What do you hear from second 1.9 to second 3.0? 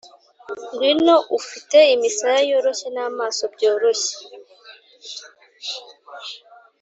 imisaya yoroshye